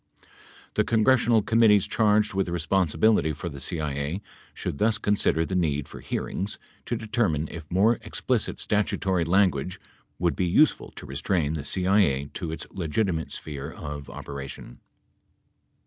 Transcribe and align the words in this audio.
The 0.73 0.83
congressional 0.83 1.43
committees 1.43 1.85
charged 1.85 2.33
with 2.33 2.49
re 2.49 2.57
sponsibility 2.59 3.33
for 3.33 3.49
the 3.49 3.61
CIA 3.61 4.23
should 4.51 4.79
thus 4.79 4.97
consider 4.97 5.45
the 5.45 5.53
need 5.53 5.87
for 5.87 5.99
hearings 5.99 6.57
to 6.87 6.95
determine 6.95 7.47
if 7.51 7.69
more 7.69 7.99
explicit 8.01 8.59
statutory 8.59 9.25
language 9.25 9.79
would 10.17 10.35
be 10.35 10.47
useful 10.47 10.89
to 10.95 11.05
restrain 11.05 11.53
the 11.53 11.63
CIA 11.63 12.31
to 12.33 12.51
its 12.51 12.65
legitimate 12.71 13.31
sphere 13.31 13.71
of 13.71 14.09
operation. 14.09 14.79